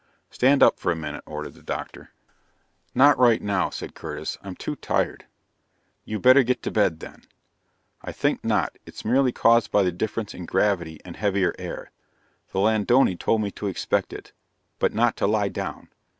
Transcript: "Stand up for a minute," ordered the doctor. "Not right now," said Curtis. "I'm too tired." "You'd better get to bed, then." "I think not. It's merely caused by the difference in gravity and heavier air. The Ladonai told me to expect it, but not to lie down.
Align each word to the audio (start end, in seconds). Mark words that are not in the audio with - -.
"Stand 0.31 0.63
up 0.63 0.79
for 0.79 0.91
a 0.91 0.95
minute," 0.95 1.21
ordered 1.27 1.53
the 1.53 1.61
doctor. 1.61 2.09
"Not 2.95 3.19
right 3.19 3.39
now," 3.39 3.69
said 3.69 3.93
Curtis. 3.93 4.35
"I'm 4.41 4.55
too 4.55 4.75
tired." 4.75 5.27
"You'd 6.05 6.23
better 6.23 6.41
get 6.41 6.63
to 6.63 6.71
bed, 6.71 7.01
then." 7.01 7.21
"I 8.01 8.11
think 8.11 8.43
not. 8.43 8.79
It's 8.87 9.05
merely 9.05 9.31
caused 9.31 9.71
by 9.71 9.83
the 9.83 9.91
difference 9.91 10.33
in 10.33 10.47
gravity 10.47 10.99
and 11.05 11.17
heavier 11.17 11.53
air. 11.59 11.91
The 12.51 12.59
Ladonai 12.61 13.13
told 13.19 13.41
me 13.43 13.51
to 13.51 13.67
expect 13.67 14.11
it, 14.11 14.33
but 14.79 14.91
not 14.91 15.15
to 15.17 15.27
lie 15.27 15.49
down. 15.49 15.89